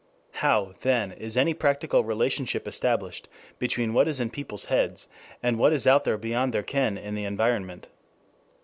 [0.31, 3.27] How, then, is any practical relationship established
[3.59, 5.05] between what is in people's heads
[5.43, 7.87] and what is out there beyond their ken in the environment?